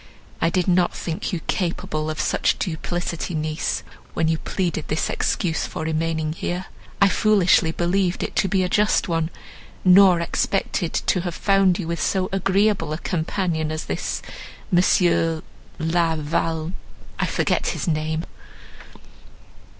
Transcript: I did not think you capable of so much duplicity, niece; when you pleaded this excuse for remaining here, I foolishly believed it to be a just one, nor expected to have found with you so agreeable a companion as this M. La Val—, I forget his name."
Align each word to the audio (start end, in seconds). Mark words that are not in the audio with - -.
I 0.41 0.49
did 0.49 0.67
not 0.67 0.95
think 0.95 1.31
you 1.31 1.41
capable 1.41 2.09
of 2.09 2.19
so 2.19 2.33
much 2.39 2.57
duplicity, 2.57 3.35
niece; 3.35 3.83
when 4.15 4.27
you 4.29 4.39
pleaded 4.39 4.87
this 4.87 5.11
excuse 5.11 5.67
for 5.67 5.83
remaining 5.83 6.33
here, 6.33 6.65
I 6.99 7.07
foolishly 7.07 7.71
believed 7.71 8.23
it 8.23 8.35
to 8.37 8.47
be 8.47 8.63
a 8.63 8.67
just 8.67 9.07
one, 9.07 9.29
nor 9.85 10.19
expected 10.19 10.93
to 10.95 11.21
have 11.21 11.35
found 11.35 11.77
with 11.77 11.87
you 11.87 11.95
so 11.97 12.29
agreeable 12.31 12.93
a 12.93 12.97
companion 12.97 13.71
as 13.71 13.85
this 13.85 14.23
M. 14.75 15.43
La 15.77 16.15
Val—, 16.15 16.73
I 17.19 17.27
forget 17.27 17.67
his 17.67 17.87
name." 17.87 18.23